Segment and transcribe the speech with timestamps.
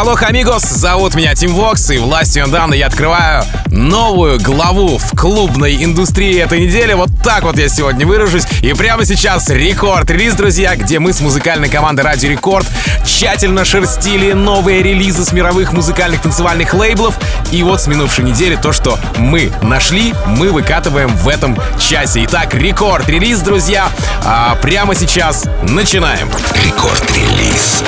[0.00, 5.84] Алло, amigos, зовут меня Тим Вокс, и властью данной я открываю новую главу в клубной
[5.84, 6.94] индустрии этой недели.
[6.94, 8.44] Вот так вот я сегодня выражусь.
[8.62, 12.66] И прямо сейчас Record Release, друзья, где мы с музыкальной командой Радио Рекорд
[13.04, 17.14] тщательно шерстили новые релизы с мировых музыкальных танцевальных лейблов.
[17.52, 22.24] И вот с минувшей недели то, что мы нашли, мы выкатываем в этом часе.
[22.24, 23.90] Итак, рекорд-релиз, друзья.
[24.24, 26.30] А прямо сейчас начинаем.
[26.64, 27.82] Рекорд-релиз.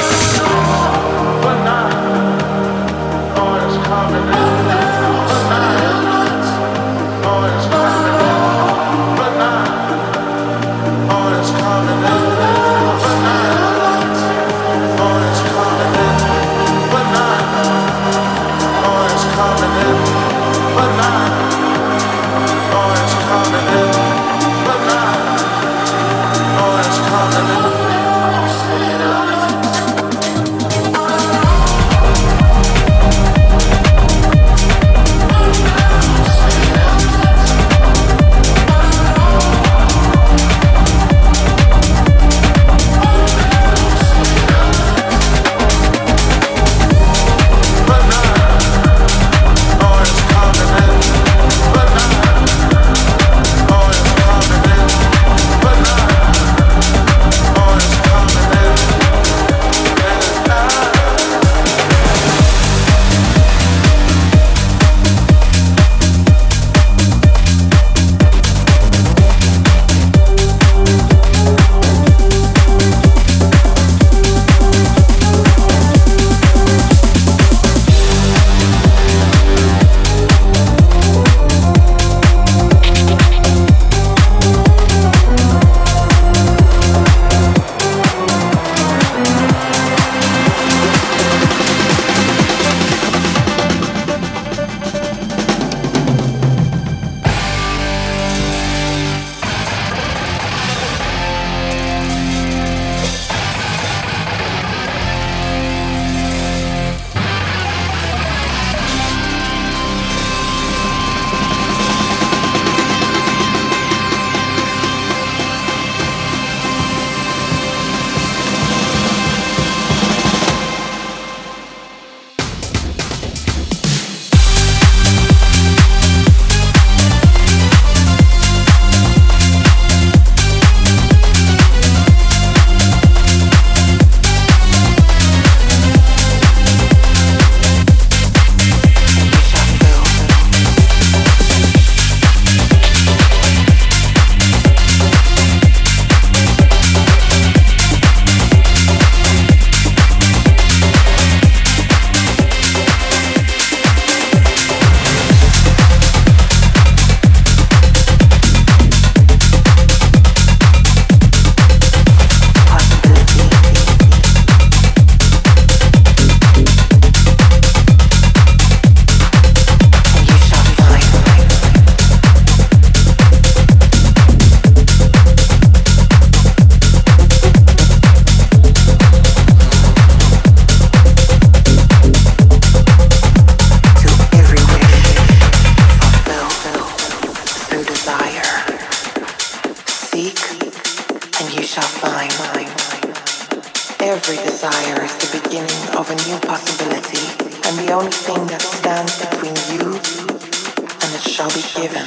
[201.55, 202.03] be given.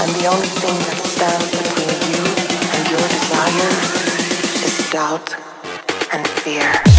[0.00, 2.24] And the only thing that stands between you
[2.72, 3.72] and your desire
[4.64, 5.28] is doubt
[6.14, 6.97] and fear.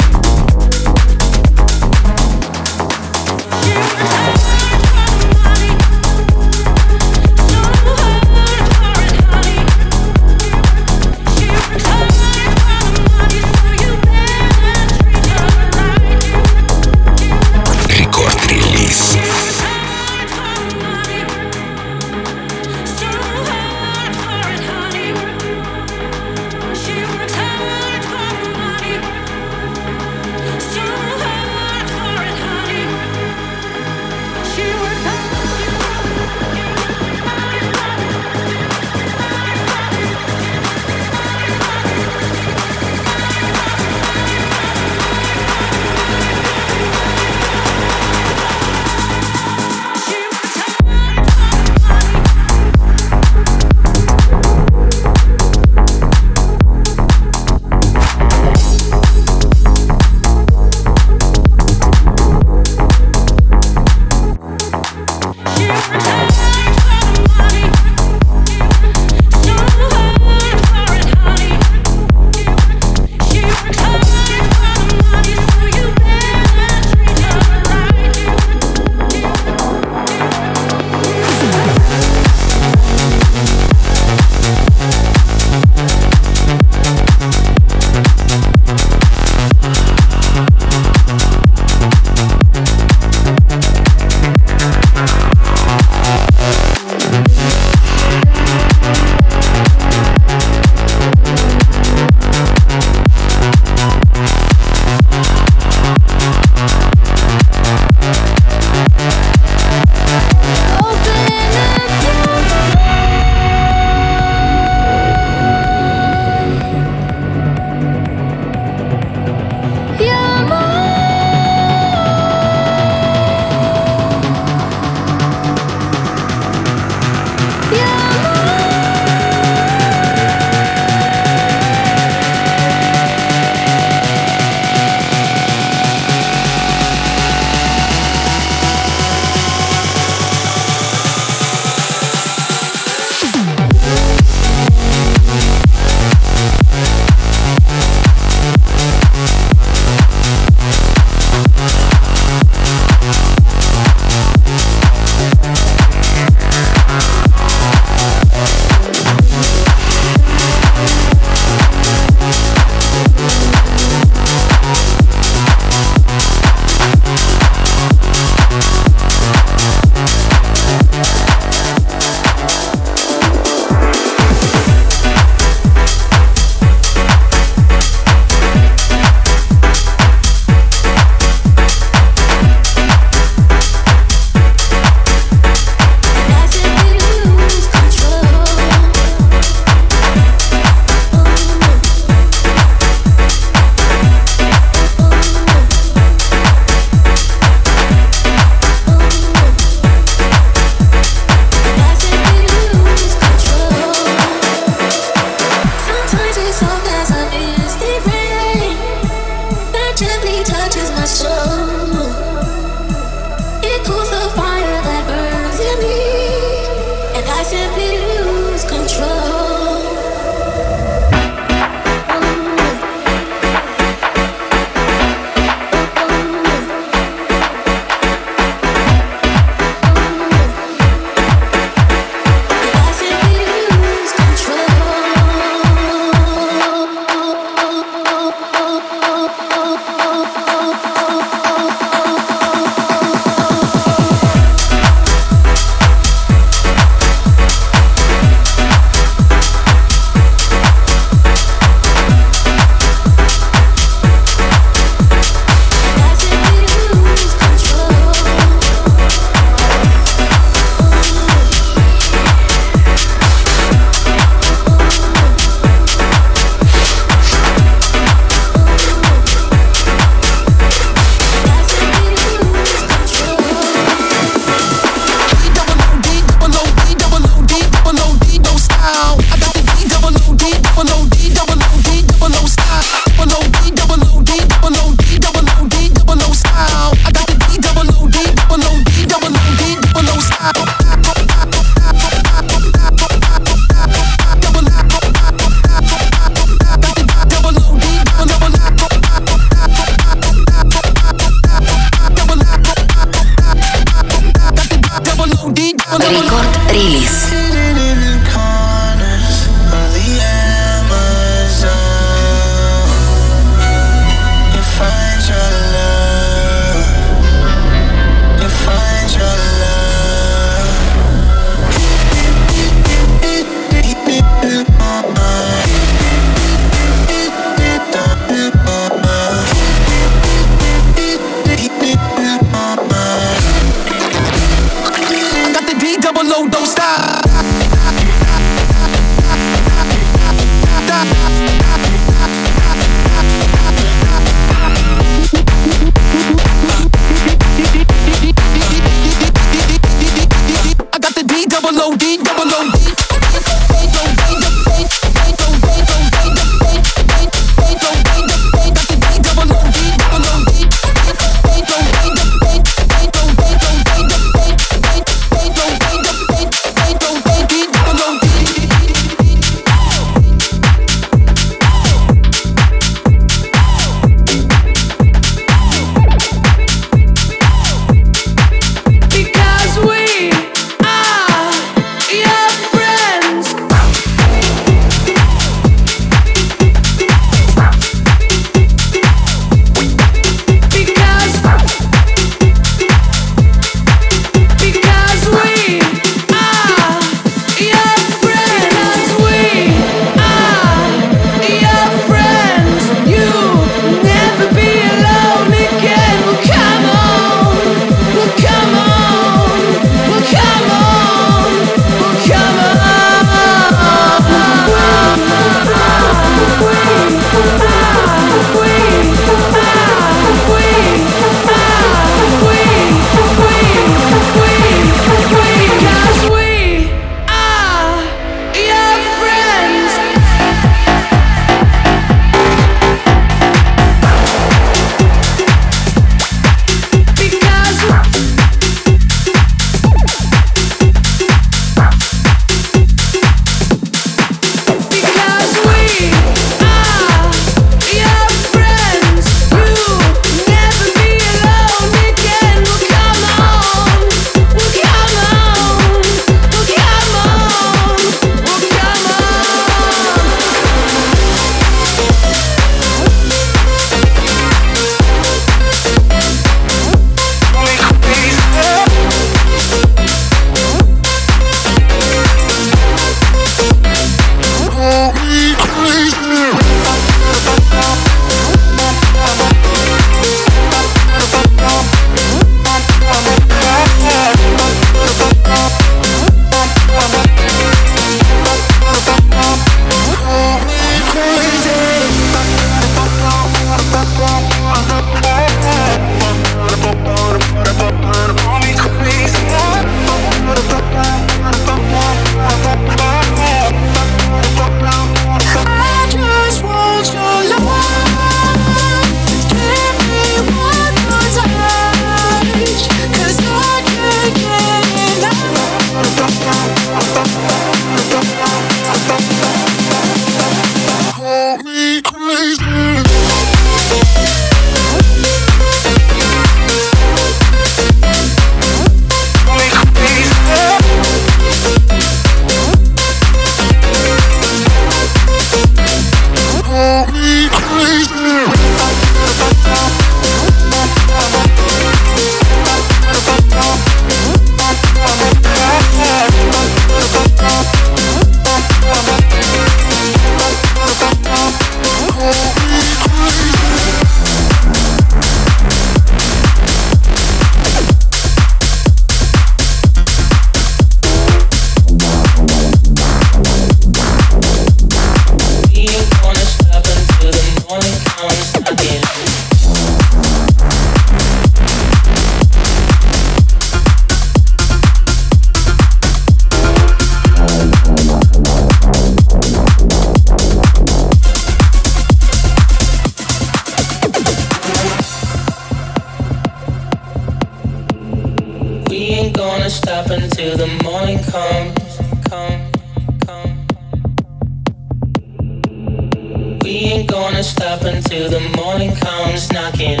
[596.78, 600.00] ain't gonna stop until the morning comes knocking,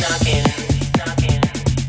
[0.00, 0.44] knocking,
[0.96, 1.40] knocking,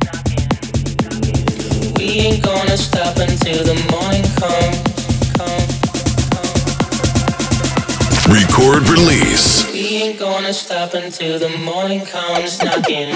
[0.05, 1.93] knocking.
[1.97, 4.93] We ain't gonna stop until the morning comes.
[8.27, 9.71] Record release.
[9.71, 13.09] We ain't gonna stop until the morning comes knocking.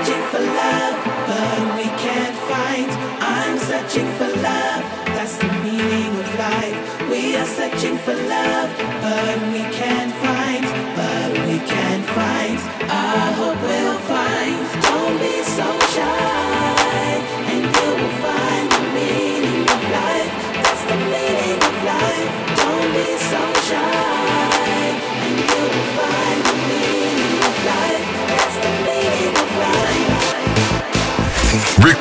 [0.00, 2.90] searching for love, but we can't find.
[3.20, 4.82] I'm searching for love,
[5.14, 7.10] that's the meaning of life.
[7.10, 8.70] We are searching for love,
[9.02, 10.64] but we can't find.
[10.96, 12.58] But we can't find.
[12.88, 14.56] I hope we'll find.
[14.88, 17.20] Don't be so shy,
[17.52, 20.32] and you will find the meaning of life.
[20.62, 22.32] That's the meaning of life.
[22.56, 24.69] Don't be so shy.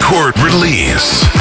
[0.10, 1.39] Court release.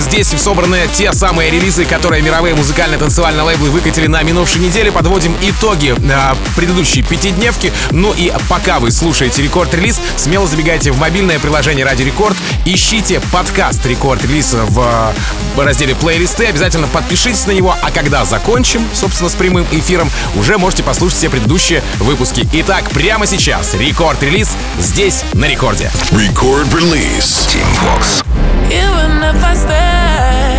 [0.00, 4.90] Здесь собраны те самые релизы, которые мировые музыкальные танцевальные лейблы выкатили на минувшей неделе.
[4.92, 7.72] Подводим итоги э, предыдущей пятидневки.
[7.90, 13.84] Ну и пока вы слушаете рекорд-релиз, смело забегайте в мобильное приложение Ради Рекорд, ищите подкаст
[13.86, 15.14] рекорд-релиз в
[15.56, 20.82] разделе плейлисты, обязательно подпишитесь на него, а когда закончим, собственно, с прямым эфиром, уже можете
[20.82, 22.48] послушать все предыдущие выпуски.
[22.52, 25.90] Итак, прямо сейчас рекорд-релиз здесь, на рекорде.
[26.12, 27.46] Release.
[27.48, 28.23] Team Vox.
[28.72, 30.53] Even if I stay,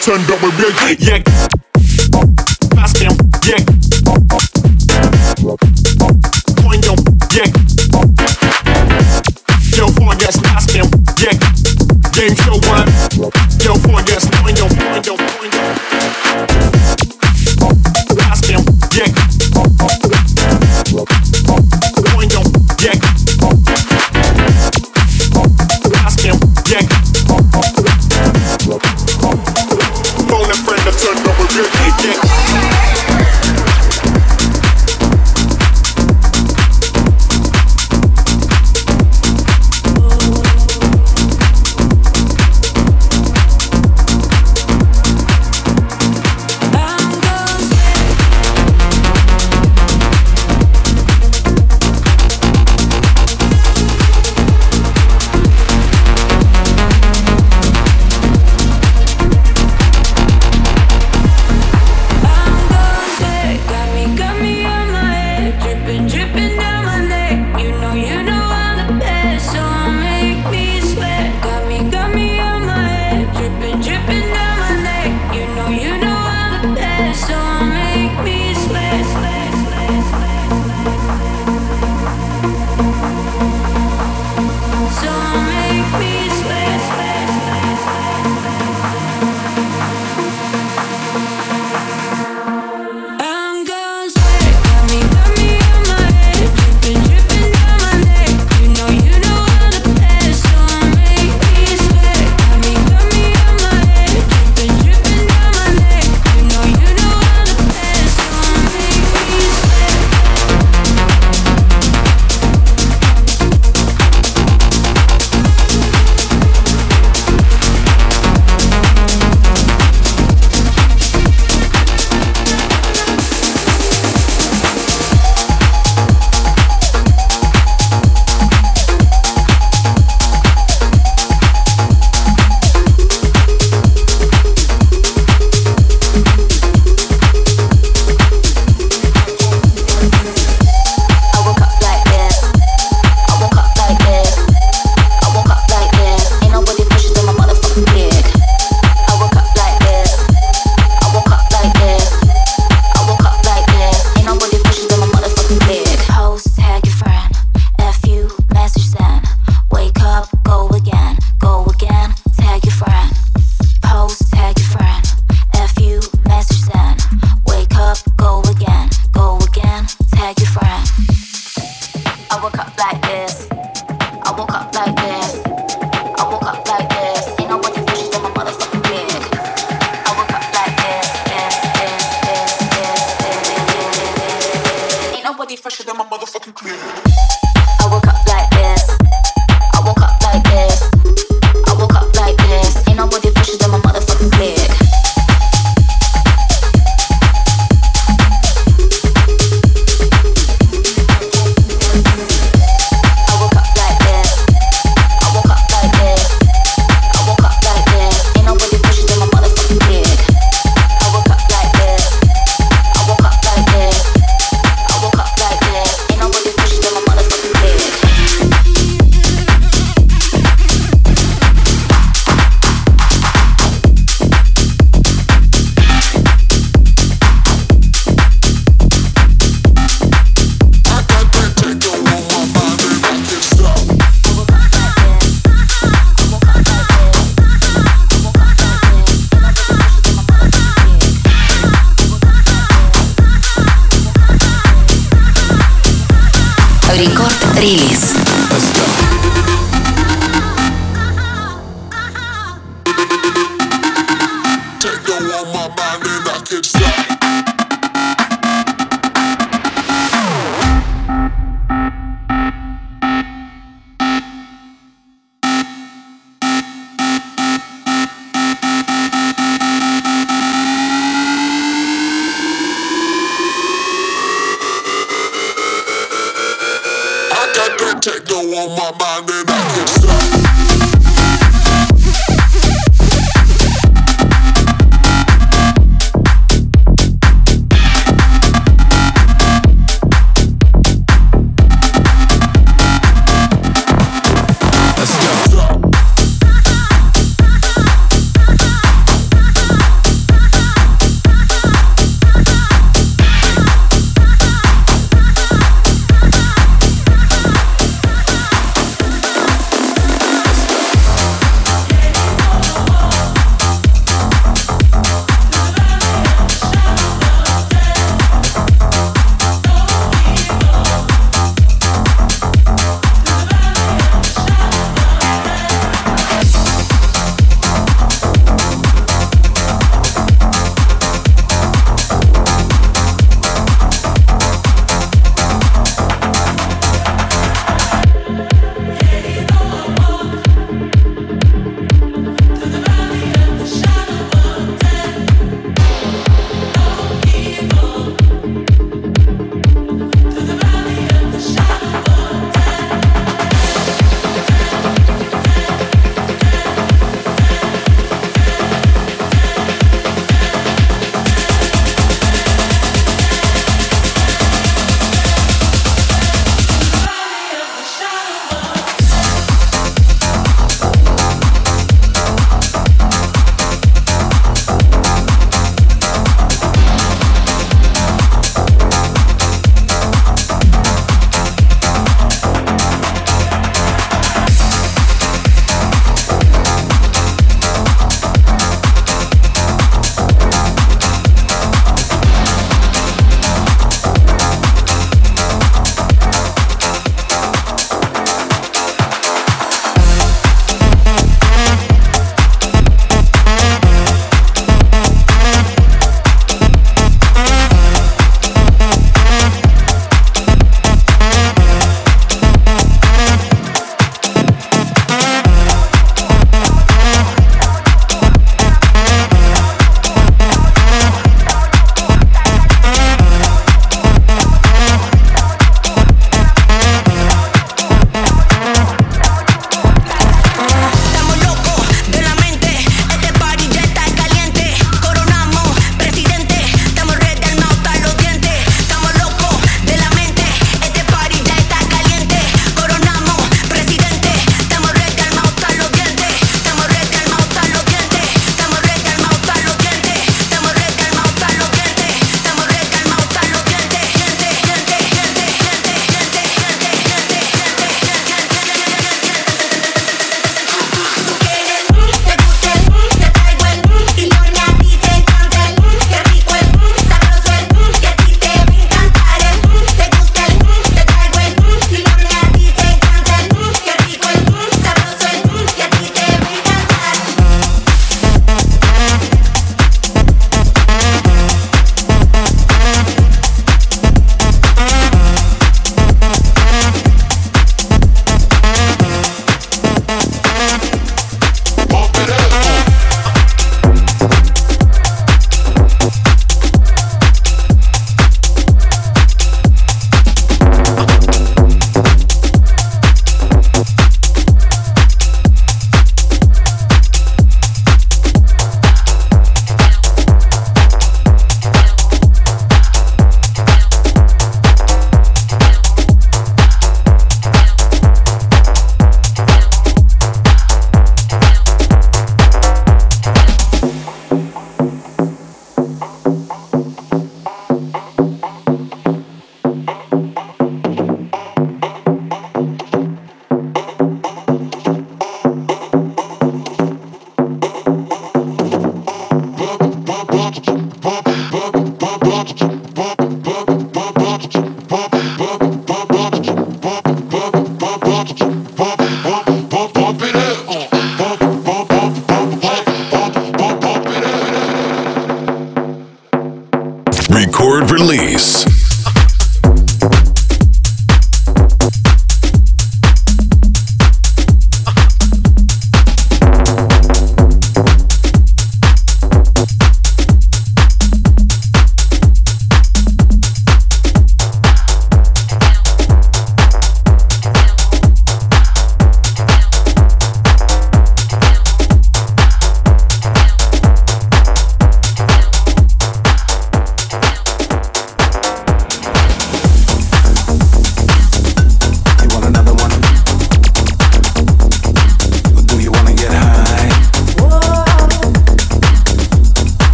[0.00, 1.49] turned up with big, yeah.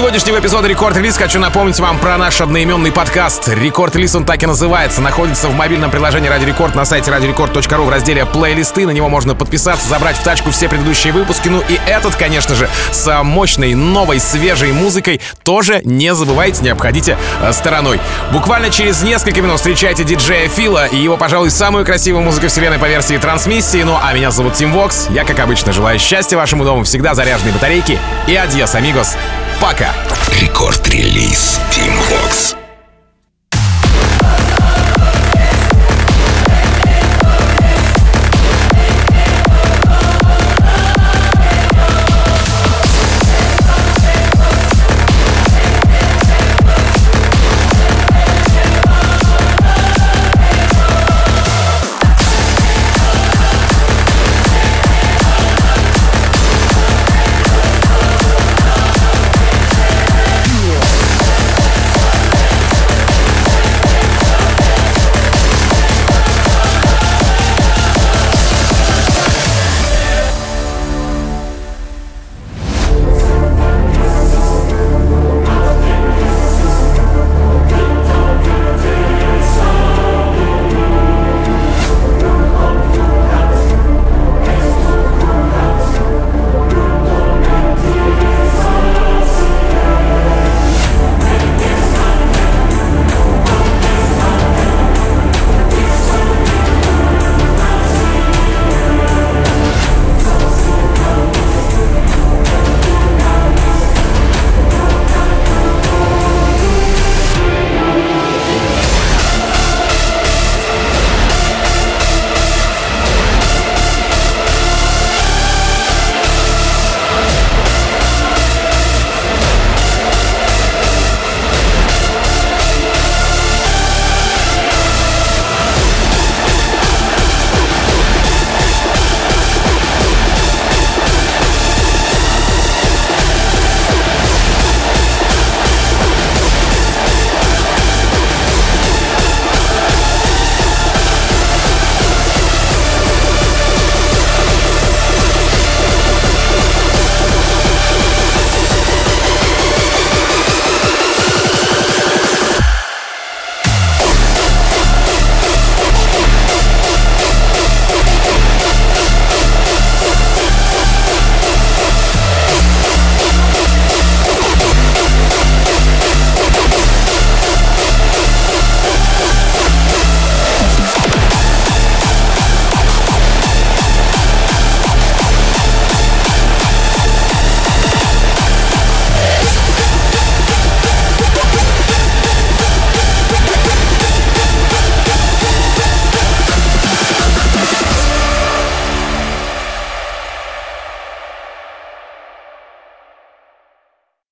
[0.00, 3.48] Сегодняшнего эпизода Record Release хочу напомнить вам про наш одноименный подкаст.
[3.48, 5.02] Record Release он так и называется.
[5.02, 8.86] Находится в мобильном приложении Радио Рекорд на сайте радиорекорд.ру в разделе плейлисты.
[8.86, 11.48] На него можно подписаться, забрать в тачку все предыдущие выпуски.
[11.48, 17.18] Ну и этот, конечно же, с мощной, новой, свежей музыкой тоже не забывайте, не обходите
[17.42, 18.00] э, стороной.
[18.32, 22.88] Буквально через несколько минут встречайте диджея Фила и его, пожалуй, самую красивую музыку вселенной по
[22.88, 23.82] версии трансмиссии.
[23.82, 25.08] Ну а меня зовут Тим Вокс.
[25.10, 27.98] Я, как обычно, желаю счастья вашему дому, всегда заряженные батарейки.
[28.28, 29.14] И адьос, амигос.
[29.60, 29.89] Пока.
[30.40, 32.59] Рекорд-релиз Team Vox.